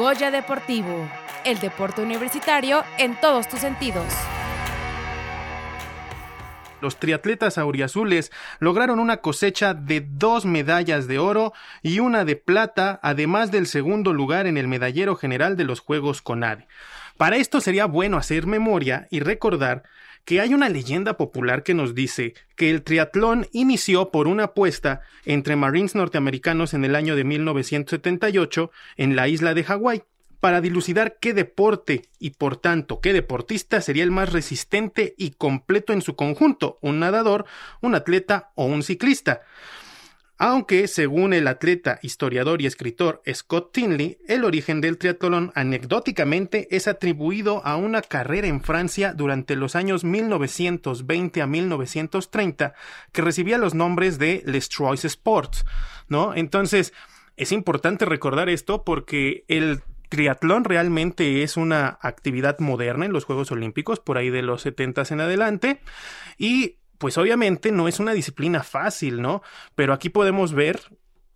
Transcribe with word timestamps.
Goya 0.00 0.30
Deportivo, 0.30 1.06
el 1.44 1.58
deporte 1.58 2.00
universitario 2.00 2.84
en 2.96 3.20
todos 3.20 3.46
tus 3.50 3.60
sentidos. 3.60 4.06
Los 6.80 6.96
triatletas 6.96 7.58
auriazules 7.58 8.32
lograron 8.60 8.98
una 8.98 9.18
cosecha 9.18 9.74
de 9.74 10.00
dos 10.00 10.46
medallas 10.46 11.06
de 11.06 11.18
oro 11.18 11.52
y 11.82 11.98
una 11.98 12.24
de 12.24 12.36
plata, 12.36 12.98
además 13.02 13.50
del 13.50 13.66
segundo 13.66 14.14
lugar 14.14 14.46
en 14.46 14.56
el 14.56 14.68
medallero 14.68 15.16
general 15.16 15.58
de 15.58 15.64
los 15.64 15.80
Juegos 15.80 16.22
CONADE. 16.22 16.66
Para 17.18 17.36
esto 17.36 17.60
sería 17.60 17.84
bueno 17.84 18.16
hacer 18.16 18.46
memoria 18.46 19.06
y 19.10 19.20
recordar 19.20 19.82
que 20.30 20.40
hay 20.40 20.54
una 20.54 20.68
leyenda 20.68 21.16
popular 21.16 21.64
que 21.64 21.74
nos 21.74 21.92
dice 21.92 22.34
que 22.54 22.70
el 22.70 22.84
triatlón 22.84 23.48
inició 23.50 24.12
por 24.12 24.28
una 24.28 24.44
apuesta 24.44 25.00
entre 25.24 25.56
marines 25.56 25.96
norteamericanos 25.96 26.72
en 26.72 26.84
el 26.84 26.94
año 26.94 27.16
de 27.16 27.24
1978 27.24 28.70
en 28.96 29.16
la 29.16 29.26
isla 29.26 29.54
de 29.54 29.64
Hawái 29.64 30.04
para 30.38 30.60
dilucidar 30.60 31.18
qué 31.20 31.34
deporte 31.34 32.02
y 32.20 32.30
por 32.30 32.56
tanto 32.56 33.00
qué 33.00 33.12
deportista 33.12 33.80
sería 33.80 34.04
el 34.04 34.12
más 34.12 34.32
resistente 34.32 35.16
y 35.18 35.32
completo 35.32 35.92
en 35.92 36.00
su 36.00 36.14
conjunto, 36.14 36.78
un 36.80 37.00
nadador, 37.00 37.44
un 37.80 37.96
atleta 37.96 38.52
o 38.54 38.66
un 38.66 38.84
ciclista. 38.84 39.40
Aunque, 40.42 40.88
según 40.88 41.34
el 41.34 41.46
atleta, 41.48 41.98
historiador 42.00 42.62
y 42.62 42.66
escritor 42.66 43.20
Scott 43.30 43.74
Tinley, 43.74 44.16
el 44.26 44.46
origen 44.46 44.80
del 44.80 44.96
triatlón 44.96 45.52
anecdóticamente 45.54 46.66
es 46.74 46.88
atribuido 46.88 47.60
a 47.66 47.76
una 47.76 48.00
carrera 48.00 48.46
en 48.46 48.62
Francia 48.62 49.12
durante 49.12 49.54
los 49.54 49.76
años 49.76 50.02
1920 50.02 51.42
a 51.42 51.46
1930 51.46 52.72
que 53.12 53.20
recibía 53.20 53.58
los 53.58 53.74
nombres 53.74 54.18
de 54.18 54.42
Les 54.46 54.70
Trois 54.70 55.04
Sports, 55.04 55.66
¿no? 56.08 56.34
Entonces, 56.34 56.94
es 57.36 57.52
importante 57.52 58.06
recordar 58.06 58.48
esto 58.48 58.82
porque 58.82 59.44
el 59.46 59.82
triatlón 60.08 60.64
realmente 60.64 61.42
es 61.42 61.58
una 61.58 61.98
actividad 62.00 62.60
moderna 62.60 63.04
en 63.04 63.12
los 63.12 63.26
Juegos 63.26 63.52
Olímpicos, 63.52 64.00
por 64.00 64.16
ahí 64.16 64.30
de 64.30 64.40
los 64.40 64.62
70 64.62 65.02
en 65.10 65.20
adelante, 65.20 65.80
y 66.38 66.76
pues 67.00 67.16
obviamente 67.18 67.72
no 67.72 67.88
es 67.88 67.98
una 67.98 68.12
disciplina 68.12 68.62
fácil, 68.62 69.22
¿no? 69.22 69.42
Pero 69.74 69.94
aquí 69.94 70.10
podemos 70.10 70.52
ver 70.52 70.80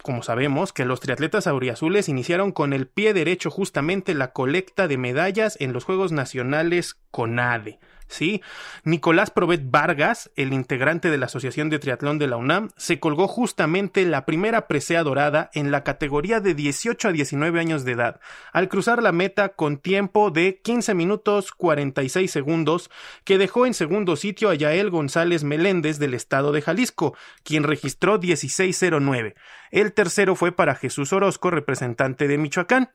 como 0.05 0.23
sabemos, 0.23 0.75
que 0.75 0.85
los 0.85 1.01
triatletas 1.01 1.47
auriazules 1.47 2.11
iniciaron 2.11 2.53
con 2.53 2.75
el 2.75 2.87
pie 2.87 3.15
derecho 3.15 3.51
justamente 3.51 4.13
la 4.13 4.35
colecta 4.35 4.87
de 4.87 4.99
medallas 4.99 5.57
en 5.61 5.73
los 5.73 5.85
Juegos 5.85 6.13
Nacionales 6.13 7.01
CONADE. 7.11 7.79
¿Sí? 8.15 8.43
Nicolás 8.85 9.31
Provet 9.31 9.71
Vargas, 9.71 10.31
el 10.37 10.53
integrante 10.53 11.11
de 11.11 11.19
la 11.19 11.27
Asociación 11.27 11.69
de 11.69 11.79
Triatlón 11.79 12.19
de 12.19 12.27
la 12.27 12.37
UNAM, 12.37 12.71
se 12.77 13.01
colgó 13.01 13.29
justamente 13.29 14.05
la 14.05 14.25
primera 14.25 14.67
presea 14.67 15.03
dorada 15.03 15.51
en 15.55 15.71
la 15.71 15.85
categoría 15.85 16.41
de 16.41 16.55
18 16.55 17.09
a 17.09 17.13
19 17.13 17.61
años 17.61 17.85
de 17.85 17.93
edad, 17.93 18.21
al 18.53 18.69
cruzar 18.69 19.03
la 19.03 19.13
meta 19.13 19.51
con 19.51 19.79
tiempo 19.79 20.31
de 20.31 20.61
15 20.63 20.95
minutos 20.95 21.53
46 21.53 22.31
segundos, 22.31 22.91
que 23.25 23.39
dejó 23.39 23.67
en 23.67 23.75
segundo 23.75 24.17
sitio 24.17 24.51
a 24.51 24.55
Yael 24.55 24.91
González 24.91 25.45
Meléndez 25.45 25.99
del 25.99 26.15
estado 26.15 26.53
de 26.53 26.63
Jalisco, 26.63 27.17
quien 27.43 27.65
registró 27.65 28.21
16.09. 28.21 29.35
El 29.71 29.93
tercero 29.93 30.37
fue 30.37 30.53
para 30.53 30.75
Jesús 30.75 31.13
Orozco, 31.13 31.51
representante 31.51 32.29
de 32.29 32.39
Michoacán. 32.39 32.91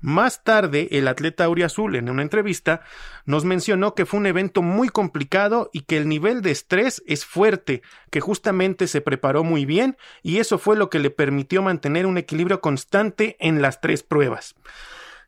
Más 0.00 0.44
tarde, 0.44 0.88
el 0.92 1.08
atleta 1.08 1.44
Auriazul, 1.44 1.96
en 1.96 2.10
una 2.10 2.22
entrevista, 2.22 2.82
nos 3.24 3.44
mencionó 3.44 3.94
que 3.94 4.04
fue 4.04 4.20
un 4.20 4.26
evento 4.26 4.60
muy 4.60 4.88
complicado 4.88 5.70
y 5.72 5.82
que 5.82 5.96
el 5.96 6.08
nivel 6.08 6.42
de 6.42 6.50
estrés 6.50 7.02
es 7.06 7.24
fuerte, 7.24 7.82
que 8.10 8.20
justamente 8.20 8.88
se 8.88 9.00
preparó 9.00 9.42
muy 9.42 9.64
bien 9.64 9.96
y 10.22 10.38
eso 10.38 10.58
fue 10.58 10.76
lo 10.76 10.90
que 10.90 10.98
le 10.98 11.10
permitió 11.10 11.62
mantener 11.62 12.06
un 12.06 12.18
equilibrio 12.18 12.60
constante 12.60 13.36
en 13.40 13.62
las 13.62 13.80
tres 13.80 14.02
pruebas. 14.02 14.54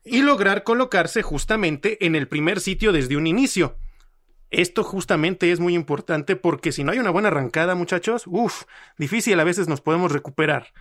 Y 0.05 0.23
lograr 0.23 0.65
colocarse 0.65 1.23
justamente 1.23 2.05
en 2.05 2.15
el 2.15 2.29
primer 2.29 2.61
sitio 2.61 2.93
desde 2.93 3.17
un 3.17 3.27
inicio. 3.27 3.77
Esto 4.51 4.83
justamente 4.83 5.53
es 5.53 5.61
muy 5.61 5.75
importante 5.75 6.35
porque 6.35 6.73
si 6.73 6.83
no 6.83 6.93
hay 6.93 6.99
una 6.99 7.11
buena 7.11 7.29
arrancada, 7.29 7.75
muchachos, 7.75 8.25
uff, 8.27 8.63
difícil 8.97 9.39
a 9.39 9.45
veces 9.45 9.69
nos 9.69 9.83
podemos 9.83 10.11
recuperar. 10.11 10.73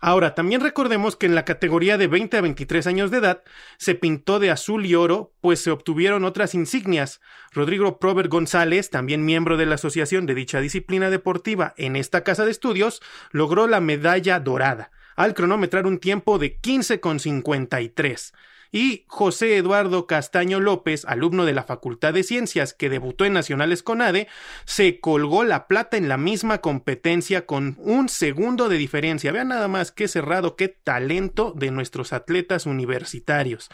Ahora, 0.00 0.34
también 0.34 0.60
recordemos 0.60 1.14
que 1.14 1.26
en 1.26 1.36
la 1.36 1.44
categoría 1.44 1.96
de 1.96 2.08
20 2.08 2.36
a 2.36 2.40
23 2.40 2.88
años 2.88 3.12
de 3.12 3.18
edad 3.18 3.44
se 3.78 3.94
pintó 3.94 4.40
de 4.40 4.50
azul 4.50 4.84
y 4.84 4.96
oro, 4.96 5.32
pues 5.40 5.60
se 5.60 5.70
obtuvieron 5.70 6.24
otras 6.24 6.56
insignias. 6.56 7.20
Rodrigo 7.52 8.00
Prover 8.00 8.26
González, 8.26 8.90
también 8.90 9.24
miembro 9.24 9.56
de 9.56 9.66
la 9.66 9.76
asociación 9.76 10.26
de 10.26 10.34
dicha 10.34 10.60
disciplina 10.60 11.08
deportiva 11.08 11.74
en 11.76 11.94
esta 11.94 12.24
casa 12.24 12.44
de 12.44 12.50
estudios, 12.50 13.00
logró 13.30 13.68
la 13.68 13.80
medalla 13.80 14.40
dorada, 14.40 14.90
al 15.14 15.34
cronometrar 15.34 15.86
un 15.86 15.98
tiempo 15.98 16.40
de 16.40 16.60
15,53 16.60 18.32
y 18.72 19.04
José 19.06 19.58
Eduardo 19.58 20.06
Castaño 20.06 20.58
López, 20.58 21.04
alumno 21.04 21.44
de 21.44 21.52
la 21.52 21.62
Facultad 21.62 22.14
de 22.14 22.22
Ciencias 22.22 22.72
que 22.72 22.88
debutó 22.88 23.26
en 23.26 23.34
Nacionales 23.34 23.82
Conade, 23.82 24.28
se 24.64 24.98
colgó 24.98 25.44
la 25.44 25.68
plata 25.68 25.98
en 25.98 26.08
la 26.08 26.16
misma 26.16 26.62
competencia 26.62 27.44
con 27.44 27.76
un 27.78 28.08
segundo 28.08 28.70
de 28.70 28.78
diferencia. 28.78 29.30
Vean 29.30 29.48
nada 29.48 29.68
más 29.68 29.92
qué 29.92 30.08
cerrado, 30.08 30.56
qué 30.56 30.68
talento 30.68 31.52
de 31.54 31.70
nuestros 31.70 32.14
atletas 32.14 32.64
universitarios. 32.64 33.68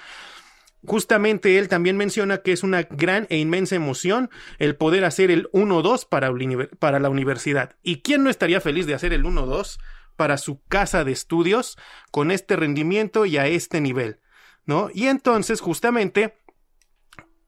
Justamente 0.85 1.59
él 1.59 1.69
también 1.69 1.97
menciona 1.97 2.39
que 2.39 2.53
es 2.53 2.63
una 2.65 2.83
gran 2.83 3.27
e 3.31 3.39
inmensa 3.39 3.77
emoción 3.77 4.31
el 4.59 4.77
poder 4.77 5.05
hacer 5.05 5.31
el 5.31 5.49
1-2 5.53 6.09
para, 6.09 6.33
para, 6.79 6.99
la 6.99 7.09
universidad. 7.09 7.77
¿Y 7.83 8.03
quién 8.03 8.25
no 8.25 8.31
estaría 8.31 8.61
feliz 8.61 8.87
de 8.87 8.95
hacer 8.95 9.13
el 9.13 9.25
1-2 9.25 9.79
para 10.17 10.39
su 10.39 10.63
casa 10.65 11.05
de 11.05 11.13
estudios 11.13 11.79
con 12.11 12.31
este 12.31 12.57
rendimiento 12.57 13.27
y 13.27 13.39
a 13.39 13.47
este 13.47 13.81
nivel? 13.81 14.19
¿No? 14.69 14.91
Y 14.95 15.07
entonces, 15.07 15.61
justamente, 15.63 16.35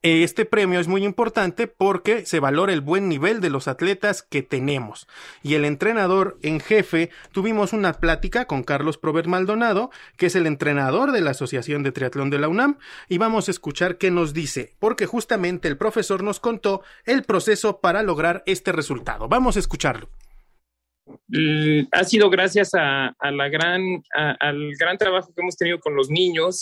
este 0.02 0.46
premio 0.46 0.80
es 0.80 0.88
muy 0.88 1.04
importante 1.04 1.66
porque 1.66 2.24
se 2.24 2.40
valora 2.40 2.72
el 2.72 2.80
buen 2.80 3.10
nivel 3.10 3.42
de 3.42 3.50
los 3.50 3.68
atletas 3.68 4.22
que 4.22 4.42
tenemos. 4.42 5.06
Y 5.42 5.52
el 5.52 5.66
entrenador 5.66 6.38
en 6.42 6.60
jefe, 6.60 7.10
tuvimos 7.30 7.74
una 7.74 7.92
plática 7.92 8.46
con 8.46 8.62
Carlos 8.62 8.96
Prover 8.96 9.28
Maldonado, 9.28 9.90
que 10.16 10.26
es 10.26 10.34
el 10.34 10.46
entrenador 10.46 11.12
de 11.12 11.20
la 11.20 11.32
Asociación 11.32 11.82
de 11.82 11.92
Triatlón 11.92 12.30
de 12.30 12.38
la 12.38 12.48
UNAM, 12.48 12.78
y 13.06 13.18
vamos 13.18 13.48
a 13.48 13.50
escuchar 13.50 13.98
qué 13.98 14.10
nos 14.10 14.32
dice, 14.32 14.74
porque 14.78 15.04
justamente 15.04 15.68
el 15.68 15.76
profesor 15.76 16.22
nos 16.22 16.40
contó 16.40 16.82
el 17.04 17.24
proceso 17.24 17.80
para 17.82 18.02
lograr 18.02 18.42
este 18.46 18.72
resultado. 18.72 19.28
Vamos 19.28 19.56
a 19.56 19.60
escucharlo. 19.60 20.08
Ha 21.92 22.04
sido 22.04 22.30
gracias 22.30 22.70
a, 22.72 23.14
la 23.30 23.48
gran, 23.50 23.82
al 24.14 24.72
gran 24.78 24.96
trabajo 24.96 25.32
que 25.34 25.42
hemos 25.42 25.56
tenido 25.56 25.78
con 25.80 25.94
los 25.94 26.08
niños, 26.08 26.60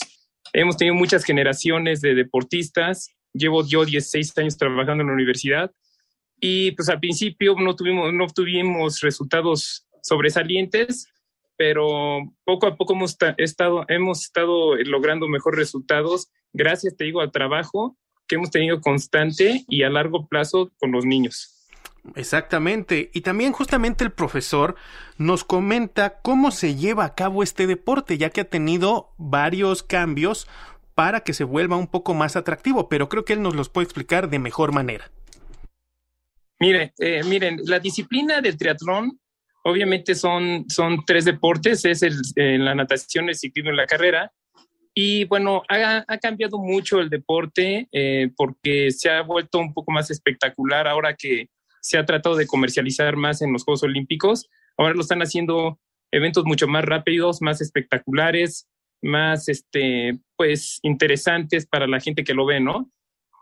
Hemos 0.53 0.77
tenido 0.77 0.95
muchas 0.95 1.25
generaciones 1.25 2.01
de 2.01 2.15
deportistas. 2.15 3.15
Llevo 3.33 3.67
yo 3.67 3.85
16 3.85 4.37
años 4.39 4.57
trabajando 4.57 5.03
en 5.03 5.09
la 5.09 5.15
universidad 5.15 5.71
y 6.41 6.73
pues 6.73 6.89
al 6.89 7.01
principio 7.01 7.55
no 7.59 7.75
tuvimos, 7.75 8.13
no 8.13 8.27
tuvimos 8.29 9.01
resultados 9.01 9.87
sobresalientes, 10.03 11.09
pero 11.57 12.21
poco 12.45 12.67
a 12.67 12.77
poco 12.77 12.95
hemos 12.95 13.17
estado, 13.37 13.85
hemos 13.89 14.25
estado 14.25 14.77
logrando 14.77 15.29
mejores 15.29 15.59
resultados 15.59 16.31
gracias, 16.53 16.97
te 16.97 17.05
digo, 17.05 17.21
al 17.21 17.33
trabajo 17.33 17.97
que 18.27 18.37
hemos 18.37 18.51
tenido 18.51 18.81
constante 18.81 19.65
y 19.69 19.83
a 19.83 19.91
largo 19.91 20.29
plazo 20.29 20.71
con 20.79 20.93
los 20.93 21.05
niños. 21.05 21.58
Exactamente. 22.17 23.11
Y 23.13 23.21
también 23.23 23.53
justamente 23.53 24.05
el 24.05 24.13
profesor 24.13 24.77
nos 25.17 25.45
comenta 25.45 26.21
cómo 26.21 26.51
se 26.51 26.75
lleva 26.75 27.05
a 27.05 27.15
cabo 27.15 27.43
este 27.43 27.67
deporte, 27.67 28.19
ya 28.19 28.31
que 28.31 28.43
ha 28.43 28.49
tenido 28.49 29.13
varios 29.17 29.83
cambios 29.83 30.49
para 30.95 31.21
que 31.21 31.33
se 31.33 31.45
vuelva 31.45 31.77
un 31.77 31.87
poco 31.87 32.15
más 32.15 32.35
atractivo, 32.35 32.89
pero 32.89 33.09
creo 33.09 33.25
que 33.25 33.33
él 33.35 33.43
nos 33.43 33.55
los 33.55 33.69
puede 33.69 33.85
explicar 33.85 34.29
de 34.31 34.41
mejor 34.41 34.73
manera. 34.73 35.11
Miren, 36.59 36.93
eh, 36.99 37.23
miren, 37.25 37.61
la 37.67 37.79
disciplina 37.79 38.41
del 38.41 38.59
triatlón 38.59 39.21
obviamente 39.63 40.15
son, 40.15 40.65
son 40.69 41.05
tres 41.07 41.25
deportes, 41.25 41.85
es 41.85 42.03
el, 42.03 42.65
la 42.65 42.75
natación, 42.75 43.29
el 43.29 43.37
ciclismo 43.37 43.71
y 43.73 43.77
la 43.77 43.87
carrera. 43.87 44.33
Y 44.95 45.25
bueno, 45.27 45.63
ha, 45.69 46.19
cambiado 46.21 46.59
mucho 46.59 46.99
el 46.99 47.09
deporte 47.09 47.87
eh, 47.93 48.31
porque 48.37 48.91
se 48.91 49.11
ha 49.11 49.23
vuelto 49.23 49.61
un 49.61 49.73
poco 49.73 49.93
más 49.93 50.11
espectacular 50.11 50.89
ahora 50.89 51.15
que 51.15 51.49
se 51.89 51.97
ha 51.97 52.05
tratado 52.05 52.37
de 52.37 52.47
comercializar 52.47 53.17
más 53.17 53.41
en 53.41 53.51
los 53.51 53.65
Juegos 53.65 53.83
Olímpicos. 53.83 54.51
Ahora 54.77 54.93
lo 54.93 55.01
están 55.01 55.21
haciendo 55.21 55.81
eventos 56.13 56.45
mucho 56.45 56.69
más 56.69 56.85
rápidos, 56.85 57.41
más 57.41 57.63
espectaculares, 57.63 58.69
más 59.01 59.49
este, 59.49 60.19
pues 60.37 60.81
interesantes 60.83 61.67
para 61.67 61.87
la 61.87 61.99
gente 61.99 62.25
que 62.25 62.35
lo 62.35 62.45
ve, 62.45 62.61
¿no? 62.61 62.93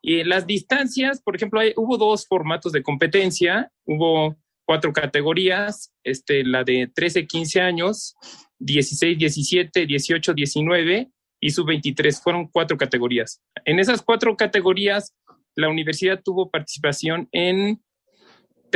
Y 0.01 0.23
las 0.23 0.47
distancias, 0.47 1.21
por 1.21 1.35
ejemplo, 1.35 1.61
hubo 1.75 1.97
dos 1.97 2.29
formatos 2.29 2.71
de 2.71 2.85
competencia, 2.85 3.73
hubo 3.85 4.37
cuatro 4.65 4.93
categorías, 4.93 5.93
este, 6.05 6.45
la 6.45 6.63
de 6.63 6.89
13, 6.95 7.27
15 7.27 7.61
años, 7.61 8.15
16, 8.61 9.19
17, 9.19 9.87
18, 9.87 10.35
19 10.35 11.11
y 11.41 11.51
sub-23, 11.51 12.23
fueron 12.23 12.47
cuatro 12.47 12.77
categorías. 12.77 13.43
En 13.65 13.81
esas 13.81 14.03
cuatro 14.03 14.37
categorías, 14.37 15.17
la 15.57 15.69
universidad 15.69 16.23
tuvo 16.23 16.49
participación 16.49 17.29
en 17.33 17.83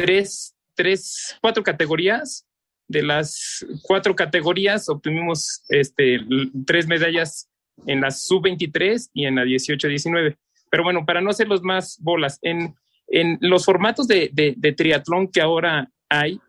tres, 0.00 0.55
tres, 0.75 1.37
cuatro 1.41 1.62
categorías. 1.62 2.47
De 2.88 3.05
las 3.05 3.64
cuatro 3.82 4.17
categorías 4.17 4.88
obtuvimos 4.88 5.62
este, 5.69 6.19
tres 6.67 6.88
medallas 6.88 7.49
en 7.87 8.00
la 8.00 8.11
sub-23 8.11 9.11
y 9.14 9.26
en 9.26 9.37
la 9.37 9.44
18-19. 9.44 10.37
Pero 10.70 10.82
bueno, 10.82 11.06
para 11.06 11.20
no 11.20 11.31
hacer 11.31 11.47
los 11.47 11.62
más 11.62 11.99
bolas, 12.00 12.38
en, 12.43 12.75
en 13.06 13.38
los 13.43 13.64
formatos 13.64 14.08
de, 14.08 14.31
de, 14.32 14.73
triatlón 14.73 15.29
que 15.29 15.41
ahora 15.41 15.88
hay, 16.08 16.41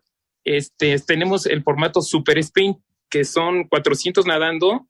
este, 0.44 0.98
tenemos 1.00 1.46
el 1.46 1.62
formato 1.62 2.02
super 2.02 2.38
sprint, 2.38 2.78
que 3.08 3.24
son 3.24 3.68
400 3.68 4.26
nadando, 4.26 4.88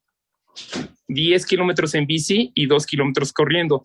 10 1.08 1.44
kilómetros 1.46 1.94
en 1.94 2.06
bici 2.06 2.50
y 2.54 2.66
2 2.66 2.86
kilómetros 2.86 3.32
corriendo. 3.32 3.84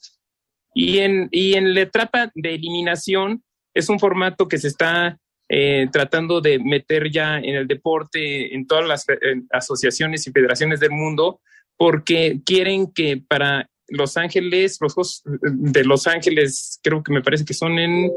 Y 0.74 1.00
en, 1.00 1.28
y 1.32 1.56
en 1.56 1.74
la 1.74 1.82
etapa 1.82 2.32
de 2.34 2.56
eliminación 2.56 3.44
es 3.78 3.90
un 3.90 4.00
formato 4.00 4.48
que 4.48 4.58
se 4.58 4.68
está 4.68 5.20
eh, 5.50 5.88
tratando 5.92 6.42
de 6.42 6.60
meter 6.60 7.10
ya 7.12 7.38
en 7.38 7.56
el 7.56 7.68
deporte, 7.68 8.54
en 8.56 8.68
todas 8.68 8.88
las 8.88 9.06
asociaciones 9.52 10.28
y 10.28 10.32
federaciones 10.32 10.80
del 10.80 10.92
mundo, 10.92 11.40
porque 11.78 12.42
quieren 12.46 12.92
que 12.92 13.18
para 13.18 13.70
Los 13.88 14.18
Ángeles, 14.18 14.78
los 14.82 14.94
Juegos 14.94 15.24
de 15.26 15.84
Los 15.86 16.08
Ángeles, 16.08 16.80
creo 16.84 17.04
que 17.04 17.14
me 17.14 17.22
parece 17.22 17.46
que 17.46 17.54
son 17.54 17.78
en 17.78 18.12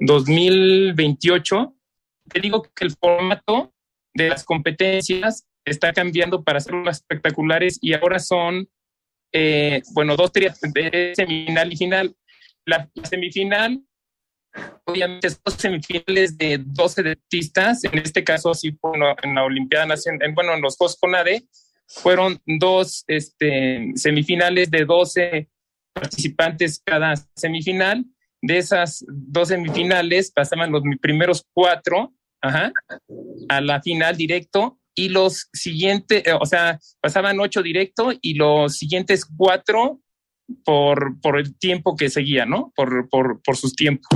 2028, 0.00 1.74
te 2.28 2.40
digo 2.40 2.62
que 2.62 2.84
el 2.84 2.92
formato 2.92 3.72
de 4.14 4.28
las 4.28 4.44
competencias 4.44 5.46
está 5.64 5.92
cambiando 5.92 6.44
para 6.44 6.58
hacerlas 6.58 6.98
espectaculares 6.98 7.78
y 7.80 7.94
ahora 7.94 8.18
son, 8.18 8.68
eh, 9.32 9.82
bueno, 9.94 10.16
dos 10.16 10.32
de 10.32 11.12
semifinal 11.14 11.72
y 11.72 11.76
final. 11.76 12.16
La, 12.64 12.90
semifinal, 13.02 13.82
obviamente, 14.84 15.30
son 15.30 15.58
semifinales 15.58 16.36
de 16.36 16.58
12 16.58 17.02
deportistas, 17.02 17.84
en 17.84 17.98
este 17.98 18.24
caso, 18.24 18.54
sí, 18.54 18.76
en 19.22 19.34
la 19.34 19.44
Olimpiada 19.44 19.86
Nacional, 19.86 20.32
bueno, 20.34 20.54
en 20.54 20.62
los 20.62 20.76
Juegos 20.76 20.96
CONADE, 21.00 21.44
fueron 21.88 22.40
dos 22.46 23.04
este, 23.06 23.92
semifinales 23.94 24.70
de 24.70 24.84
12 24.84 25.48
participantes 25.92 26.80
cada 26.84 27.14
semifinal. 27.34 28.04
De 28.40 28.58
esas 28.58 29.04
dos 29.08 29.48
semifinales 29.48 30.30
pasaban 30.30 30.70
los 30.70 30.82
primeros 31.00 31.44
cuatro 31.52 32.14
a 32.40 33.60
la 33.60 33.82
final 33.82 34.16
directo 34.16 34.78
y 34.94 35.08
los 35.08 35.48
siguientes, 35.52 36.24
eh, 36.26 36.32
o 36.32 36.46
sea, 36.46 36.78
pasaban 37.00 37.40
ocho 37.40 37.62
directo 37.62 38.12
y 38.20 38.34
los 38.34 38.76
siguientes 38.76 39.24
cuatro 39.24 40.00
por, 40.64 41.20
por 41.20 41.38
el 41.38 41.56
tiempo 41.56 41.96
que 41.96 42.10
seguía, 42.10 42.46
¿no? 42.46 42.72
Por, 42.74 43.08
por, 43.08 43.40
por 43.42 43.56
sus 43.56 43.74
tiempos. 43.74 44.08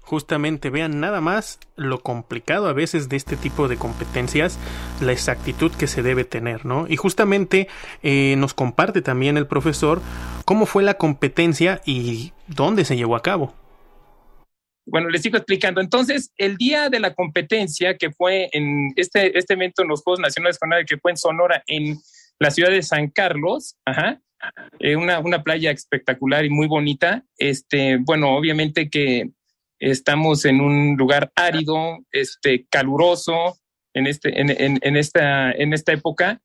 Justamente 0.00 0.68
vean 0.68 1.00
nada 1.00 1.20
más 1.20 1.58
lo 1.76 2.02
complicado 2.02 2.68
a 2.68 2.72
veces 2.72 3.08
de 3.08 3.16
este 3.16 3.36
tipo 3.36 3.68
de 3.68 3.76
competencias, 3.76 4.58
la 5.00 5.12
exactitud 5.12 5.72
que 5.72 5.86
se 5.86 6.02
debe 6.02 6.24
tener, 6.24 6.66
¿no? 6.66 6.86
Y 6.88 6.96
justamente 6.96 7.68
eh, 8.02 8.34
nos 8.36 8.52
comparte 8.52 9.00
también 9.00 9.36
el 9.36 9.46
profesor 9.46 10.02
cómo 10.44 10.66
fue 10.66 10.82
la 10.82 10.94
competencia 10.94 11.80
y 11.86 12.32
dónde 12.46 12.84
se 12.84 12.96
llevó 12.96 13.16
a 13.16 13.22
cabo. 13.22 13.54
Bueno, 14.84 15.08
les 15.08 15.22
sigo 15.22 15.36
explicando. 15.36 15.80
Entonces, 15.80 16.32
el 16.36 16.56
día 16.56 16.90
de 16.90 16.98
la 16.98 17.14
competencia, 17.14 17.96
que 17.96 18.10
fue 18.10 18.48
en 18.52 18.92
este, 18.96 19.38
este 19.38 19.54
evento 19.54 19.82
en 19.82 19.88
los 19.88 20.02
Juegos 20.02 20.20
Nacionales 20.20 20.58
que 20.86 20.98
fue 20.98 21.12
en 21.12 21.16
Sonora, 21.16 21.62
en 21.68 21.98
la 22.38 22.50
ciudad 22.50 22.70
de 22.70 22.82
San 22.82 23.08
Carlos, 23.08 23.76
ajá, 23.84 24.20
eh, 24.80 24.96
una, 24.96 25.20
una 25.20 25.42
playa 25.42 25.70
espectacular 25.70 26.44
y 26.44 26.50
muy 26.50 26.66
bonita. 26.66 27.24
Este, 27.38 27.98
bueno, 27.98 28.36
obviamente 28.36 28.90
que 28.90 29.30
estamos 29.78 30.44
en 30.44 30.60
un 30.60 30.96
lugar 30.96 31.32
árido, 31.34 31.98
este, 32.10 32.66
caluroso 32.68 33.56
en, 33.94 34.06
este, 34.06 34.40
en, 34.40 34.78
en, 34.80 34.96
esta, 34.96 35.52
en 35.52 35.72
esta 35.72 35.92
época. 35.92 36.40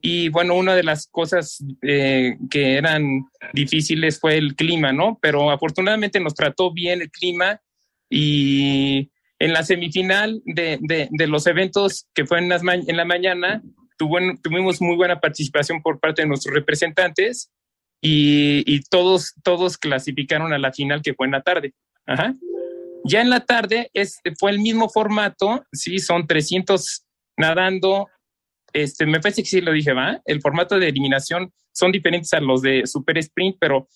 Y 0.00 0.28
bueno, 0.28 0.54
una 0.54 0.74
de 0.74 0.84
las 0.84 1.08
cosas 1.08 1.64
eh, 1.82 2.36
que 2.50 2.74
eran 2.74 3.24
difíciles 3.52 4.20
fue 4.20 4.36
el 4.36 4.54
clima, 4.54 4.92
¿no? 4.92 5.18
Pero 5.20 5.50
afortunadamente 5.50 6.20
nos 6.20 6.34
trató 6.34 6.72
bien 6.72 7.00
el 7.00 7.10
clima 7.10 7.60
y 8.08 9.10
en 9.38 9.52
la 9.52 9.64
semifinal 9.64 10.42
de, 10.44 10.78
de, 10.80 11.26
los 11.26 11.46
eventos 11.46 12.06
que 12.14 12.24
fue 12.24 12.38
en, 12.38 12.48
las 12.48 12.62
en 12.62 12.96
la 12.96 13.04
mañana, 13.04 13.62
tuvimos 13.96 14.80
muy 14.80 14.96
buena 14.96 15.20
participación 15.20 15.82
por 15.82 16.00
parte 16.00 16.22
de 16.22 16.28
nuestros 16.28 16.54
representantes 16.54 17.50
y, 18.00 18.80
todos, 18.88 19.34
todos 19.42 19.78
clasificaron 19.78 20.52
a 20.52 20.58
la 20.58 20.72
final 20.72 21.02
que 21.02 21.14
fue 21.14 21.26
en 21.26 21.32
la 21.32 21.42
tarde. 21.42 21.74
Ya 23.04 23.20
en 23.20 23.30
la 23.30 23.40
tarde 23.40 23.90
es, 23.94 24.20
fue 24.38 24.50
el 24.50 24.58
mismo 24.58 24.88
formato, 24.88 25.64
sí, 25.72 25.98
son 25.98 26.26
300 26.26 27.04
nadando. 27.36 28.08
Este, 28.72 29.06
me 29.06 29.20
parece 29.20 29.42
que 29.42 29.48
sí 29.48 29.60
lo 29.60 29.72
dije, 29.72 29.92
¿va? 29.92 30.20
El 30.24 30.40
formato 30.40 30.78
de 30.78 30.88
eliminación 30.88 31.52
son 31.72 31.92
diferentes 31.92 32.32
a 32.32 32.40
los 32.40 32.62
de 32.62 32.86
Super 32.86 33.18
Sprint, 33.18 33.56
pero 33.60 33.88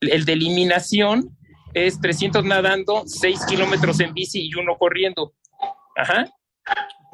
el 0.00 0.24
de 0.24 0.32
eliminación 0.32 1.36
es 1.74 2.00
300 2.00 2.44
nadando, 2.44 3.02
6 3.06 3.46
kilómetros 3.46 4.00
en 4.00 4.14
bici 4.14 4.46
y 4.46 4.54
uno 4.54 4.76
corriendo. 4.78 5.34
Ajá. 5.96 6.26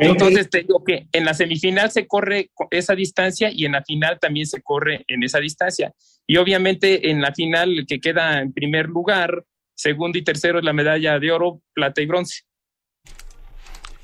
Entonces 0.00 0.49
te 0.49 0.61
digo 0.62 0.82
que 0.82 1.06
en 1.12 1.25
la 1.25 1.35
semifinal 1.35 1.91
se 1.91 2.06
corre 2.06 2.50
esa 2.70 2.94
distancia 2.94 3.50
y 3.52 3.67
en 3.67 3.73
la 3.73 3.82
final 3.82 4.19
también 4.19 4.47
se 4.47 4.62
corre 4.62 5.05
en 5.08 5.23
esa 5.23 5.41
distancia. 5.41 5.93
Y 6.26 6.38
obviamente 6.38 7.11
en 7.11 7.20
la 7.20 7.35
final 7.35 7.79
el 7.79 7.87
que 7.87 8.00
queda 8.00 8.41
en 8.41 8.52
primer 8.52 8.87
lugar 8.88 9.44
segundo 9.75 10.19
y 10.19 10.23
tercero 10.23 10.58
es 10.58 10.64
la 10.64 10.73
medalla 10.73 11.19
de 11.19 11.31
oro, 11.31 11.61
plata 11.75 12.00
y 12.00 12.06
bronce. 12.06 12.43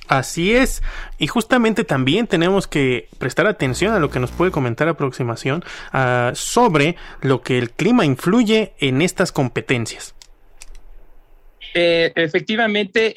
Así 0.08 0.54
es, 0.54 0.82
y 1.18 1.26
justamente 1.26 1.82
también 1.82 2.28
tenemos 2.28 2.68
que 2.68 3.08
prestar 3.18 3.46
atención 3.48 3.92
a 3.92 3.98
lo 3.98 4.08
que 4.08 4.20
nos 4.20 4.30
puede 4.30 4.52
comentar 4.52 4.88
aproximación 4.88 5.64
uh, 5.92 6.32
sobre 6.34 6.94
lo 7.22 7.42
que 7.42 7.58
el 7.58 7.72
clima 7.72 8.04
influye 8.04 8.74
en 8.78 9.02
estas 9.02 9.32
competencias. 9.32 10.15
Eh, 11.78 12.10
efectivamente, 12.14 13.12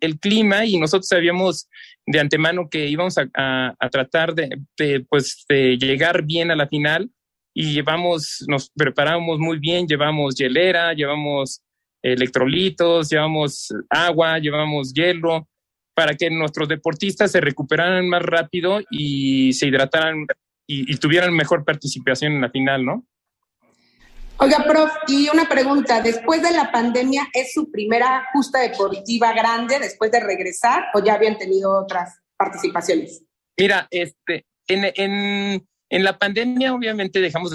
el, 0.00 0.18
clima, 0.18 0.64
y 0.66 0.78
nosotros 0.78 1.06
sabíamos 1.06 1.68
de 2.04 2.18
antemano 2.18 2.68
que 2.68 2.88
íbamos 2.88 3.14
a, 3.16 3.76
tratar 3.92 4.34
de, 4.34 5.06
pues, 5.08 5.44
de 5.48 5.76
llegar 5.78 6.24
bien 6.24 6.50
a 6.50 6.56
la 6.56 6.66
final, 6.66 7.08
y 7.54 7.72
llevamos, 7.72 8.44
nos 8.48 8.70
preparamos 8.70 9.38
muy 9.38 9.60
bien, 9.60 9.86
llevamos 9.86 10.34
hielera, 10.34 10.92
llevamos 10.92 11.62
electrolitos, 12.02 13.10
llevamos 13.10 13.68
agua, 13.88 14.40
llevamos 14.40 14.92
hielo, 14.92 15.48
para 15.94 16.16
que 16.16 16.30
nuestros 16.30 16.68
deportistas 16.68 17.30
se 17.30 17.40
recuperaran 17.40 18.08
más 18.08 18.22
rápido 18.22 18.80
y 18.90 19.52
se 19.52 19.68
hidrataran 19.68 20.26
y, 20.66 20.96
tuvieran 20.96 21.32
mejor 21.32 21.64
participación 21.64 22.32
en 22.32 22.40
la 22.40 22.50
final, 22.50 22.84
¿no? 22.84 23.06
Oiga, 24.40 24.64
prof, 24.66 24.90
y 25.06 25.28
una 25.28 25.48
pregunta, 25.48 26.00
después 26.00 26.42
de 26.42 26.52
la 26.52 26.72
pandemia, 26.72 27.28
¿es 27.32 27.52
su 27.52 27.70
primera 27.70 28.26
justa 28.32 28.58
deportiva 28.60 29.32
grande 29.32 29.78
después 29.78 30.10
de 30.10 30.20
regresar 30.20 30.86
o 30.94 31.04
ya 31.04 31.14
habían 31.14 31.36
tenido 31.36 31.78
otras 31.78 32.20
participaciones? 32.38 33.22
Mira, 33.58 33.86
este, 33.90 34.46
en, 34.66 34.90
en, 34.96 35.68
en 35.90 36.04
la 36.04 36.18
pandemia 36.18 36.72
obviamente 36.72 37.20
dejamos 37.20 37.50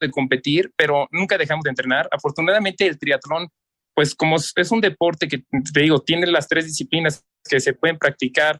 de 0.00 0.10
competir, 0.10 0.72
pero 0.76 1.08
nunca 1.10 1.36
dejamos 1.36 1.64
de 1.64 1.70
entrenar. 1.70 2.08
Afortunadamente 2.12 2.86
el 2.86 2.98
triatlón 2.98 3.48
pues 3.94 4.14
como 4.14 4.36
es 4.36 4.70
un 4.70 4.80
deporte 4.80 5.28
que, 5.28 5.38
te 5.72 5.80
digo, 5.80 6.00
tiene 6.00 6.26
las 6.26 6.48
tres 6.48 6.64
disciplinas 6.66 7.24
que 7.48 7.60
se 7.60 7.74
pueden 7.74 7.98
practicar, 7.98 8.58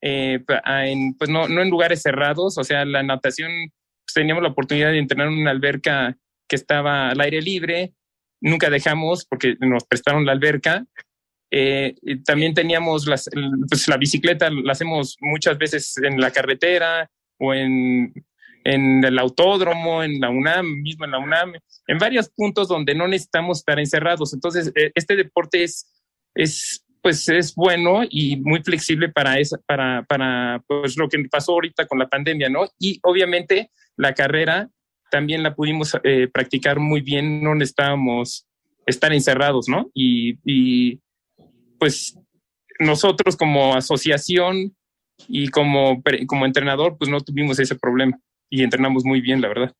eh, 0.00 0.42
en, 0.66 1.14
pues 1.14 1.30
no, 1.30 1.48
no 1.48 1.62
en 1.62 1.70
lugares 1.70 2.02
cerrados, 2.02 2.58
o 2.58 2.64
sea, 2.64 2.84
la 2.84 3.02
natación, 3.02 3.50
pues 4.04 4.14
teníamos 4.14 4.42
la 4.42 4.50
oportunidad 4.50 4.90
de 4.90 4.98
entrenar 4.98 5.28
en 5.28 5.40
una 5.40 5.50
alberca 5.50 6.16
que 6.52 6.56
estaba 6.56 7.08
al 7.08 7.20
aire 7.22 7.40
libre, 7.40 7.94
nunca 8.42 8.68
dejamos 8.68 9.24
porque 9.24 9.56
nos 9.60 9.84
prestaron 9.84 10.26
la 10.26 10.32
alberca. 10.32 10.84
Eh, 11.50 11.94
también 12.26 12.52
teníamos 12.52 13.06
las, 13.06 13.30
pues 13.70 13.88
la 13.88 13.96
bicicleta, 13.96 14.50
la 14.50 14.72
hacemos 14.72 15.16
muchas 15.20 15.56
veces 15.56 15.96
en 15.96 16.20
la 16.20 16.30
carretera 16.30 17.10
o 17.38 17.54
en 17.54 18.12
en 18.64 19.02
el 19.04 19.18
autódromo, 19.18 20.02
en 20.02 20.20
la 20.20 20.30
UNAM, 20.30 20.82
mismo 20.82 21.04
en 21.04 21.10
la 21.12 21.18
UNAM, 21.18 21.54
en 21.86 21.98
varios 21.98 22.28
puntos 22.28 22.68
donde 22.68 22.94
no 22.94 23.08
necesitamos 23.08 23.58
estar 23.58 23.78
encerrados. 23.78 24.32
Entonces, 24.34 24.72
eh, 24.74 24.92
este 24.94 25.16
deporte 25.16 25.64
es, 25.64 25.90
es, 26.34 26.84
pues, 27.00 27.28
es 27.28 27.54
bueno 27.54 28.02
y 28.08 28.36
muy 28.36 28.62
flexible 28.62 29.08
para, 29.08 29.38
esa, 29.38 29.58
para, 29.66 30.04
para 30.04 30.62
pues, 30.66 30.96
lo 30.96 31.08
que 31.08 31.18
pasó 31.30 31.52
ahorita 31.52 31.86
con 31.86 31.98
la 31.98 32.08
pandemia, 32.08 32.48
¿no? 32.48 32.66
Y 32.78 33.00
obviamente 33.02 33.70
la 33.96 34.14
carrera 34.14 34.68
también 35.12 35.42
la 35.42 35.54
pudimos 35.54 35.94
eh, 36.04 36.26
practicar 36.32 36.80
muy 36.80 37.02
bien, 37.02 37.42
no 37.42 37.54
necesitábamos 37.54 38.46
estar 38.86 39.12
encerrados, 39.12 39.68
¿no? 39.68 39.90
Y, 39.92 40.38
y 40.44 41.00
pues 41.78 42.18
nosotros 42.80 43.36
como 43.36 43.74
asociación 43.74 44.74
y 45.28 45.48
como, 45.48 46.02
como 46.26 46.46
entrenador, 46.46 46.96
pues 46.98 47.10
no 47.10 47.20
tuvimos 47.20 47.58
ese 47.58 47.76
problema 47.76 48.18
y 48.48 48.62
entrenamos 48.62 49.04
muy 49.04 49.20
bien, 49.20 49.42
la 49.42 49.48
verdad. 49.48 49.74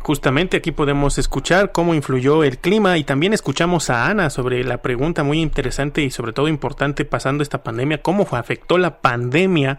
Justamente 0.00 0.58
aquí 0.58 0.70
podemos 0.70 1.18
escuchar 1.18 1.72
cómo 1.72 1.94
influyó 1.94 2.44
el 2.44 2.58
clima 2.58 2.98
y 2.98 3.04
también 3.04 3.32
escuchamos 3.32 3.88
a 3.88 4.08
Ana 4.08 4.28
sobre 4.28 4.64
la 4.64 4.82
pregunta 4.82 5.24
muy 5.24 5.40
interesante 5.40 6.02
y 6.02 6.10
sobre 6.10 6.32
todo 6.32 6.48
importante 6.48 7.06
pasando 7.06 7.42
esta 7.42 7.62
pandemia, 7.62 8.02
cómo 8.02 8.26
afectó 8.32 8.76
la 8.76 9.00
pandemia 9.00 9.78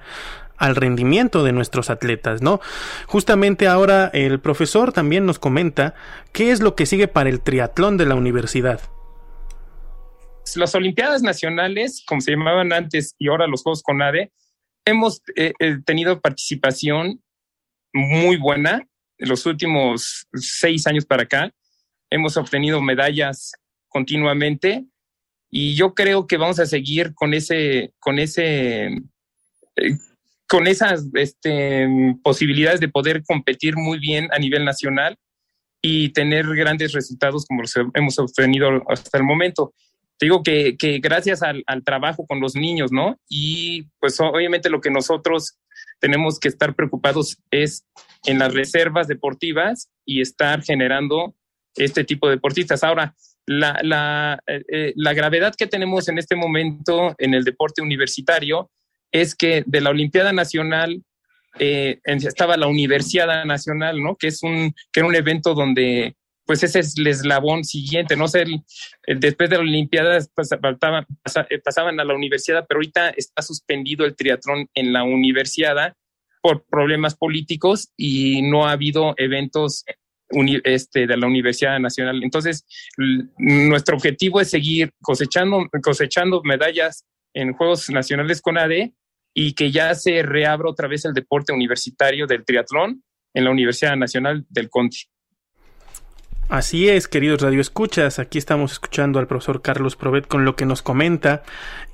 al 0.62 0.76
rendimiento 0.76 1.44
de 1.44 1.54
nuestros 1.54 1.90
atletas, 1.90 2.44
¿no? 2.44 2.62
Justamente 3.08 3.68
ahora 3.68 4.12
el 4.14 4.40
profesor 4.40 4.94
también 4.94 5.26
nos 5.26 5.40
comenta 5.40 5.96
qué 6.34 6.52
es 6.52 6.62
lo 6.62 6.76
que 6.76 6.86
sigue 6.86 7.08
para 7.08 7.32
el 7.32 7.42
triatlón 7.42 7.98
de 7.98 8.06
la 8.06 8.14
universidad. 8.14 8.80
Las 10.56 10.76
Olimpiadas 10.76 11.24
Nacionales, 11.24 12.04
como 12.06 12.22
se 12.22 12.32
llamaban 12.32 12.74
antes, 12.74 13.16
y 13.18 13.30
ahora 13.30 13.48
los 13.48 13.64
Juegos 13.64 13.82
CONADE, 13.82 14.32
hemos 14.86 15.24
eh, 15.36 15.54
eh, 15.60 15.78
tenido 15.84 16.22
participación 16.22 17.24
muy 17.92 18.38
buena 18.38 18.88
en 19.18 19.30
los 19.30 19.48
últimos 19.48 20.28
seis 20.34 20.86
años 20.86 21.06
para 21.06 21.24
acá. 21.24 21.52
Hemos 22.12 22.38
obtenido 22.38 22.82
medallas 22.82 23.54
continuamente 23.88 24.86
y 25.50 25.74
yo 25.74 25.96
creo 25.96 26.28
que 26.28 26.38
vamos 26.38 26.60
a 26.60 26.68
seguir 26.68 27.16
con 27.16 27.34
ese, 27.34 27.94
con 28.00 28.20
ese, 28.20 28.86
eh, 29.76 29.98
con 30.52 30.68
esas 30.68 31.08
este, 31.14 31.88
posibilidades 32.22 32.82
de 32.82 32.90
poder 32.90 33.24
competir 33.24 33.78
muy 33.78 34.00
bien 34.00 34.28
a 34.34 34.38
nivel 34.38 34.66
nacional 34.66 35.18
y 35.82 36.10
tener 36.10 36.46
grandes 36.46 36.92
resultados 36.92 37.46
como 37.46 37.62
los 37.62 37.74
hemos 37.94 38.20
obtenido 38.20 38.84
hasta 38.90 39.18
el 39.18 39.24
momento. 39.24 39.74
Te 40.18 40.26
digo 40.26 40.44
que, 40.44 40.76
gracias 41.02 41.42
al, 41.42 41.64
trabajo 41.86 42.28
con 42.28 42.42
los 42.42 42.54
niños, 42.54 42.92
¿no? 42.92 43.18
Y 43.30 43.84
pues 44.02 44.20
obviamente 44.20 44.70
lo 44.70 44.82
que 44.82 44.92
nosotros 44.92 45.58
tenemos 46.02 46.38
que 46.38 46.50
estar 46.50 46.76
preocupados 46.76 47.38
es 47.50 47.86
en 48.26 48.38
las 48.38 48.54
reservas 48.54 49.08
deportivas 49.08 49.90
y 50.06 50.20
estar 50.20 50.64
generando 50.64 51.34
este 51.76 52.04
tipo 52.04 52.28
de 52.28 52.36
deportistas. 52.36 52.84
Ahora, 52.84 53.16
la, 53.46 54.38
eh, 54.48 54.64
eh, 54.68 54.94
la, 54.98 55.14
gravedad 55.14 55.56
que 55.58 55.68
tenemos 55.68 56.10
en 56.10 56.18
este 56.18 56.36
momento 56.36 57.16
en 57.20 57.36
el 57.36 57.46
deporte 57.46 57.82
universitario 57.82 58.70
es 59.12 59.36
que 59.36 59.64
de 59.66 59.82
la 59.82 59.90
Olimpiada 59.90 60.34
Nacional 60.34 61.04
eh, 61.60 62.00
estaba 62.06 62.58
la 62.58 62.68
Universidad 62.68 63.46
Nacional, 63.46 64.02
¿no? 64.02 64.16
Que 64.16 64.28
es 64.28 64.42
un, 64.44 64.74
que 64.92 65.02
era 65.02 65.08
un 65.08 65.16
evento 65.16 65.54
donde, 65.54 66.16
pues 66.46 66.64
ese 66.64 66.80
es 66.80 66.98
el 66.98 67.08
eslabón 67.08 67.64
siguiente, 67.64 68.16
no 68.16 68.28
sé, 68.28 68.46
después 69.06 69.50
de 69.50 69.58
la 69.58 69.62
Olimpiada 69.62 70.20
pues, 70.34 70.50
pasaban 71.64 72.00
a 72.00 72.06
la 72.06 72.16
universidad, 72.16 72.66
pero 72.68 72.80
ahorita 72.80 73.10
está 73.10 73.42
suspendido 73.42 74.06
el 74.06 74.16
triatlón 74.16 74.68
en 74.74 74.94
la 74.94 75.04
universidad 75.04 75.94
por 76.42 76.66
problemas 76.66 77.16
políticos 77.16 77.92
y 77.98 78.42
no 78.42 78.66
ha 78.66 78.72
habido 78.72 79.14
eventos 79.18 79.84
este, 80.64 81.06
de 81.06 81.18
la 81.18 81.28
Universidad 81.28 81.80
Nacional. 81.80 82.24
Entonces, 82.24 82.66
nuestro 83.38 83.96
objetivo 83.96 84.42
es 84.42 84.50
seguir 84.50 84.92
cosechando, 85.02 85.68
cosechando 85.84 86.42
medallas 86.44 87.06
en 87.34 87.54
Juegos 87.54 87.90
Nacionales 87.90 88.42
con 88.42 88.58
AD 88.58 88.92
y 89.34 89.54
que 89.54 89.72
ya 89.72 89.94
se 89.96 90.24
reabra 90.24 90.70
otra 90.70 90.88
vez 90.88 91.06
el 91.06 91.14
deporte 91.14 91.54
universitario 91.54 92.28
del 92.28 92.44
triatlón 92.46 93.04
en 93.34 93.44
la 93.44 93.52
Universidad 93.52 93.96
Nacional 93.96 94.46
del 94.50 94.70
Conti. 94.70 95.04
Así 96.50 96.90
es, 96.90 97.08
queridos 97.08 97.42
radioescuchas, 97.42 98.20
aquí 98.20 98.38
estamos 98.38 98.74
escuchando 98.74 99.20
al 99.20 99.28
profesor 99.28 99.62
Carlos 99.62 99.96
Provet 99.96 100.28
con 100.28 100.44
lo 100.44 100.58
que 100.58 100.66
nos 100.66 100.82
comenta 100.82 101.44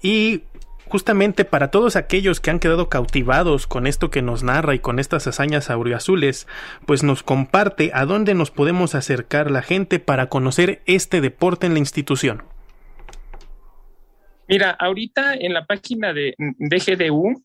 y 0.02 0.42
justamente 0.88 1.46
para 1.46 1.70
todos 1.70 1.96
aquellos 1.96 2.40
que 2.40 2.50
han 2.50 2.60
quedado 2.60 2.90
cautivados 2.90 3.68
con 3.68 3.86
esto 3.86 4.10
que 4.10 4.22
nos 4.22 4.44
narra 4.44 4.74
y 4.74 4.80
con 4.80 4.98
estas 4.98 5.28
hazañas 5.28 5.70
auriazules, 5.70 6.48
pues 6.86 7.04
nos 7.04 7.24
comparte 7.24 7.92
a 7.94 8.06
dónde 8.06 8.34
nos 8.34 8.52
podemos 8.52 8.96
acercar 8.96 9.52
la 9.52 9.62
gente 9.62 10.00
para 10.00 10.28
conocer 10.28 10.82
este 10.86 11.22
deporte 11.22 11.68
en 11.68 11.74
la 11.74 11.80
institución. 11.80 12.44
Mira, 14.48 14.72
ahorita 14.72 15.36
en 15.36 15.54
la 15.54 15.66
página 15.66 16.14
de, 16.14 16.36
DGDU, 16.38 17.44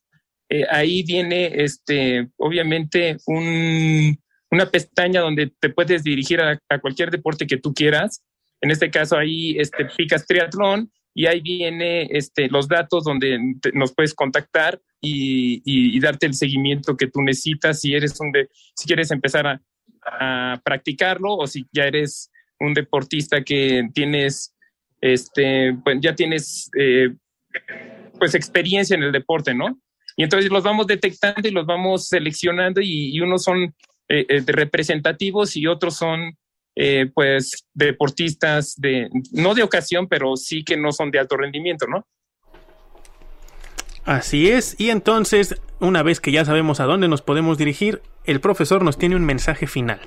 eh, 0.49 0.65
ahí 0.71 1.03
viene, 1.03 1.51
este, 1.65 2.29
obviamente, 2.37 3.17
una 3.27 4.67
pestaña 4.71 5.21
donde 5.21 5.53
te 5.59 5.71
puedes 5.71 6.05
dirigir 6.05 6.41
a, 6.41 6.59
a, 6.69 6.79
cualquier 6.79 7.11
deporte 7.11 7.47
que 7.47 7.57
tú 7.57 7.73
quieras. 7.73 8.23
En 8.61 8.71
este 8.71 8.91
caso, 8.91 9.17
ahí 9.17 9.57
este, 9.59 9.87
picas 9.97 10.27
triatlón 10.27 10.91
y 11.15 11.27
ahí 11.27 11.41
viene 11.41 12.09
este, 12.11 12.49
los 12.49 12.69
datos 12.69 13.05
donde 13.05 13.39
nos 13.75 13.95
puedes 13.95 14.15
contactar 14.15 14.81
y, 15.01 15.99
darte 16.01 16.27
el 16.27 16.35
seguimiento 16.35 16.97
que 16.97 17.09
tú 17.09 17.23
necesitas 17.23 17.81
si 17.81 17.95
eres 17.95 18.19
un 18.21 18.33
de, 18.33 18.49
si 18.75 18.87
quieres 18.87 19.11
empezar 19.11 19.47
a, 19.47 19.61
practicarlo 20.65 21.35
o 21.35 21.47
si 21.47 21.65
ya 21.71 21.85
eres 21.85 22.33
un 22.59 22.75
deportista 22.75 23.45
que 23.45 23.89
tienes 23.95 24.52
este 25.03 25.77
pues 25.85 25.99
ya 26.01 26.15
tienes 26.15 26.71
eh, 26.79 27.11
pues 28.19 28.35
experiencia 28.35 28.95
en 28.95 29.03
el 29.03 29.13
deporte 29.13 29.53
no 29.53 29.79
y 30.17 30.23
entonces 30.23 30.51
los 30.51 30.63
vamos 30.63 30.87
detectando 30.87 31.47
y 31.47 31.51
los 31.51 31.67
vamos 31.67 32.09
seleccionando 32.09 32.81
y, 32.83 33.21
unos 33.21 33.45
son 33.45 33.75
eh, 34.09 34.27
eh, 34.29 34.43
representativos 34.47 35.57
y 35.57 35.67
otros 35.67 35.97
son 35.97 36.37
pues 37.15 37.67
deportistas 37.75 38.75
de, 38.79 39.11
no 39.33 39.55
de 39.55 39.63
ocasión, 39.63 40.09
pero 40.09 40.37
sí 40.37 40.65
que 40.65 40.75
no 40.75 40.91
son 40.91 41.11
de 41.11 41.19
alto 41.19 41.37
rendimiento, 41.37 41.87
¿no? 41.87 42.07
Así 44.05 44.49
es, 44.49 44.81
y 44.81 44.89
entonces, 44.89 45.61
una 45.81 46.03
vez 46.03 46.19
que 46.19 46.33
ya 46.33 46.47
sabemos 46.47 46.81
a 46.81 46.85
dónde 46.85 47.09
nos 47.09 47.21
podemos 47.21 47.59
dirigir, 47.59 48.01
el 48.25 48.41
profesor 48.41 48.83
nos 48.83 48.97
tiene 48.97 49.17
un 49.17 49.25
mensaje 49.25 49.67
final. 49.67 50.01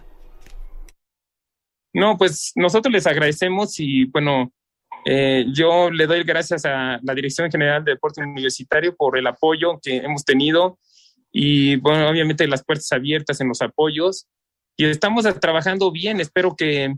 No, 1.93 2.17
pues 2.17 2.51
nosotros 2.55 2.91
les 2.91 3.07
agradecemos 3.07 3.79
y 3.79 4.05
bueno, 4.05 4.51
eh, 5.05 5.45
yo 5.53 5.91
le 5.91 6.07
doy 6.07 6.23
gracias 6.23 6.65
a 6.65 6.99
la 7.01 7.13
Dirección 7.13 7.51
General 7.51 7.83
de 7.83 7.91
Deporte 7.91 8.21
Universitario 8.21 8.95
por 8.95 9.17
el 9.17 9.27
apoyo 9.27 9.79
que 9.79 9.97
hemos 9.97 10.25
tenido 10.25 10.79
y 11.31 11.75
bueno, 11.75 12.09
obviamente 12.09 12.47
las 12.47 12.63
puertas 12.63 12.91
abiertas 12.91 13.39
en 13.39 13.49
los 13.49 13.61
apoyos 13.61 14.27
y 14.77 14.85
estamos 14.85 15.25
trabajando 15.39 15.91
bien. 15.91 16.19
Espero 16.19 16.55
que 16.55 16.95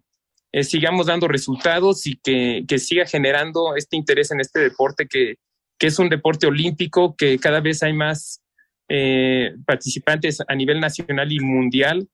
eh, 0.51 0.63
sigamos 0.63 1.07
dando 1.07 1.27
resultados 1.27 2.07
y 2.07 2.15
que, 2.15 2.79
siga 2.79 3.05
generando 3.05 3.75
este 3.75 3.97
interés 3.97 4.31
en 4.31 4.39
este 4.39 4.61
deporte 4.61 5.07
que, 5.07 5.35
es 5.79 5.99
un 5.99 6.09
deporte 6.09 6.47
olímpico, 6.47 7.15
que 7.15 7.37
cada 7.37 7.59
vez 7.59 7.83
hay 7.83 7.93
más 7.93 8.41
eh, 8.89 9.53
participantes 9.65 10.39
a 10.47 10.55
nivel 10.55 10.79
nacional 10.79 11.31
y 11.31 11.39
mundial. 11.39 12.07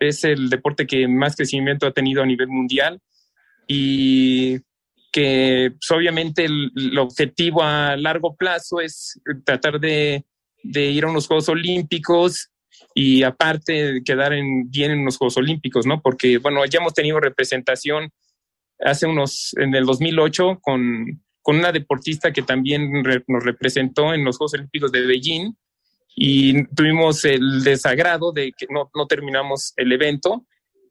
Es 0.00 0.24
el 0.24 0.48
deporte 0.48 0.86
que 0.86 1.06
más 1.06 1.36
crecimiento 1.36 1.86
ha 1.86 1.92
tenido 1.92 2.22
a 2.22 2.26
nivel 2.26 2.48
mundial 2.48 3.00
y 3.68 4.58
que 5.14 5.70
pues, 5.70 5.90
obviamente 5.92 6.44
el, 6.44 6.98
objetivo 6.98 7.62
a 7.62 7.96
largo 7.96 8.34
plazo 8.34 8.80
es 8.80 9.20
tratar 9.44 9.78
de, 9.78 10.24
de 10.64 10.90
ir 10.90 11.04
a 11.04 11.08
unos 11.08 11.28
Juegos 11.28 11.48
Olímpicos 11.48 12.50
y 12.96 13.22
aparte 13.22 14.02
quedar 14.04 14.32
en, 14.32 14.68
bien 14.68 14.90
en 14.90 15.04
los 15.04 15.16
Juegos 15.16 15.36
Olímpicos, 15.36 15.86
¿no? 15.86 16.02
Porque, 16.02 16.38
bueno, 16.38 16.64
ya 16.64 16.80
hemos 16.80 16.94
tenido 16.94 17.20
representación 17.20 18.10
hace 18.80 19.06
unos, 19.06 19.54
en 19.56 19.72
el 19.76 19.86
2008, 19.86 20.58
con, 20.60 21.22
con 21.40 21.58
una 21.58 21.70
deportista 21.70 22.32
que 22.32 22.42
también 22.42 22.90
nos 23.28 23.44
representó 23.44 24.14
en 24.14 24.24
los 24.24 24.36
Juegos 24.36 24.54
Olímpicos 24.54 24.90
de 24.90 25.06
Beijing 25.06 25.52
y 26.16 26.64
tuvimos 26.74 27.24
el 27.24 27.62
desagrado 27.62 28.32
de 28.32 28.50
que 28.50 28.66
no, 28.68 28.90
no 28.92 29.06
terminamos 29.06 29.74
el 29.76 29.92
evento, 29.92 30.44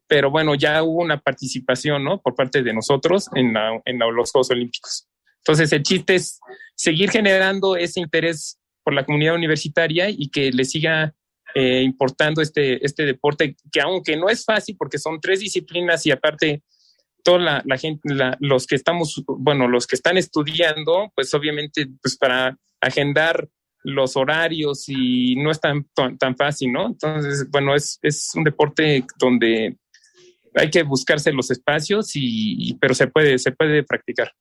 pero 0.06 0.30
bueno, 0.30 0.54
ya 0.54 0.82
hubo 0.82 1.02
una 1.02 1.20
participación, 1.20 2.04
¿no? 2.04 2.20
Por 2.20 2.34
parte 2.34 2.62
de 2.62 2.72
nosotros 2.72 3.28
en, 3.34 3.54
en 3.84 3.98
los 3.98 4.30
Juegos 4.30 4.50
Olímpicos. 4.50 5.08
Entonces, 5.38 5.72
el 5.72 5.82
chiste 5.82 6.14
es 6.14 6.40
seguir 6.74 7.10
generando 7.10 7.76
ese 7.76 8.00
interés 8.00 8.58
por 8.82 8.94
la 8.94 9.04
comunidad 9.04 9.34
universitaria 9.34 10.08
y 10.08 10.30
que 10.30 10.50
le 10.50 10.64
siga 10.64 11.14
eh, 11.54 11.82
importando 11.82 12.42
este, 12.42 12.84
este 12.84 13.04
deporte, 13.04 13.56
que 13.70 13.80
aunque 13.80 14.16
no 14.16 14.28
es 14.28 14.44
fácil 14.44 14.76
porque 14.76 14.98
son 14.98 15.20
tres 15.20 15.40
disciplinas 15.40 16.04
y 16.06 16.10
aparte 16.10 16.62
toda 17.22 17.62
la, 17.64 17.78
gente, 17.78 18.02
los 18.40 18.66
que 18.66 18.74
estamos, 18.74 19.22
bueno, 19.26 19.68
los 19.68 19.86
que 19.86 19.96
están 19.96 20.18
estudiando, 20.18 21.12
pues 21.14 21.32
obviamente, 21.32 21.86
pues 22.02 22.16
para 22.16 22.58
agendar 22.80 23.48
los 23.82 24.16
horarios 24.16 24.88
y 24.88 25.36
no 25.36 25.50
es 25.50 25.60
tan, 25.60 25.86
tan, 25.94 26.36
fácil, 26.36 26.72
¿no? 26.72 26.88
Entonces, 26.88 27.48
bueno, 27.50 27.74
es, 27.74 27.98
es 28.02 28.32
un 28.34 28.44
deporte 28.44 29.04
donde 29.18 29.78
hay 30.54 30.70
que 30.70 30.82
buscarse 30.82 31.32
los 31.32 31.50
espacios 31.50 32.12
y, 32.14 32.76
pero 32.80 32.94
se 32.94 33.06
puede, 33.08 33.38
se 33.38 33.52
puede 33.52 33.82
practicar. 33.82 34.32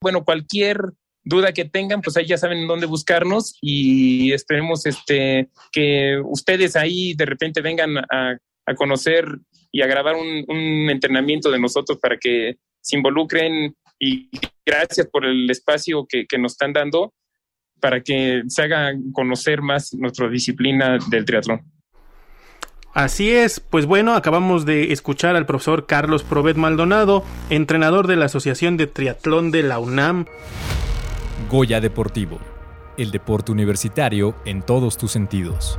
Bueno, 0.00 0.24
cualquier 0.24 0.78
duda 1.24 1.52
que 1.52 1.64
tengan, 1.64 2.02
pues 2.02 2.16
ahí 2.16 2.26
ya 2.26 2.36
saben 2.36 2.66
dónde 2.66 2.86
buscarnos 2.86 3.56
y 3.60 4.32
esperemos 4.32 4.86
este, 4.86 5.48
que 5.70 6.20
ustedes 6.24 6.76
ahí 6.76 7.14
de 7.14 7.26
repente 7.26 7.60
vengan 7.60 7.96
a, 7.98 8.36
conocer 8.76 9.26
y 9.70 9.82
a 9.82 9.86
grabar 9.86 10.14
un, 10.16 10.90
entrenamiento 10.90 11.50
de 11.50 11.60
nosotros 11.60 11.98
para 11.98 12.16
que 12.16 12.56
se 12.80 12.96
involucren 12.96 13.74
y 13.98 14.30
gracias 14.64 15.06
por 15.08 15.24
el 15.24 15.50
espacio 15.50 16.06
que, 16.08 16.26
que 16.26 16.38
nos 16.38 16.52
están 16.52 16.72
dando 16.72 17.12
para 17.82 18.00
que 18.00 18.44
se 18.46 18.62
haga 18.62 18.92
conocer 19.12 19.60
más 19.60 19.92
nuestra 19.94 20.28
disciplina 20.28 20.98
del 21.10 21.24
triatlón. 21.24 21.71
Así 22.94 23.30
es, 23.30 23.58
pues 23.60 23.86
bueno, 23.86 24.14
acabamos 24.14 24.66
de 24.66 24.92
escuchar 24.92 25.34
al 25.34 25.46
profesor 25.46 25.86
Carlos 25.86 26.22
Provet 26.24 26.58
Maldonado, 26.58 27.24
entrenador 27.48 28.06
de 28.06 28.16
la 28.16 28.26
Asociación 28.26 28.76
de 28.76 28.86
Triatlón 28.86 29.50
de 29.50 29.62
la 29.62 29.78
UNAM. 29.78 30.26
Goya 31.50 31.80
Deportivo, 31.80 32.38
El 32.98 33.10
deporte 33.10 33.50
universitario 33.50 34.34
en 34.44 34.60
todos 34.60 34.98
tus 34.98 35.10
sentidos. 35.10 35.78